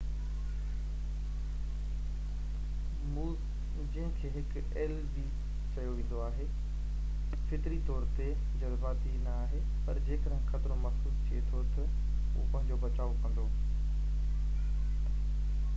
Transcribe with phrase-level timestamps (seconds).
[3.17, 3.43] موز
[3.97, 5.25] جنهن کي هڪ ايل به
[5.75, 6.47] چيو ويندو آهي
[7.53, 8.31] فطري طور تي
[8.65, 13.47] جذباتي نہ آهي، پر جيڪڏهن خطرو محسوس ٿئي ٿو تہ هو پنهنجو بچاءُ ڪندو